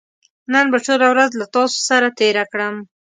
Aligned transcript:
نن 0.53 0.65
به 0.71 0.77
ټوله 0.85 1.07
ورځ 1.13 1.31
له 1.39 1.45
تاسو 1.55 1.77
سره 1.89 2.07
تېره 2.19 2.43
کړم 2.51 2.75